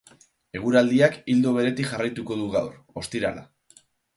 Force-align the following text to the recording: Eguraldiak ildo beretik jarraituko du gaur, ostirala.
Eguraldiak 0.59 1.19
ildo 1.35 1.53
beretik 1.59 1.91
jarraituko 1.91 2.41
du 2.43 2.51
gaur, 2.57 2.75
ostirala. 3.03 3.49